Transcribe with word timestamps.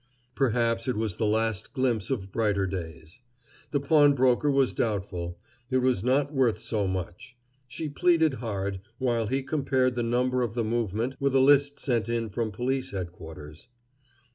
Perhaps 0.33 0.87
it 0.87 0.95
was 0.97 1.17
the 1.17 1.27
last 1.27 1.73
glimpse 1.73 2.09
of 2.09 2.31
brighter 2.31 2.65
days. 2.65 3.19
The 3.69 3.79
pawnbroker 3.79 4.49
was 4.49 4.73
doubtful; 4.73 5.37
it 5.69 5.77
was 5.77 6.03
not 6.03 6.33
worth 6.33 6.57
so 6.57 6.87
much. 6.87 7.37
She 7.67 7.87
pleaded 7.87 8.33
hard, 8.41 8.79
while 8.97 9.27
he 9.27 9.43
compared 9.43 9.93
the 9.93 10.01
number 10.01 10.41
of 10.41 10.55
the 10.55 10.63
movement 10.63 11.17
with 11.19 11.35
a 11.35 11.39
list 11.39 11.79
sent 11.79 12.09
in 12.09 12.31
from 12.31 12.49
Police 12.51 12.89
Headquarters. 12.89 13.67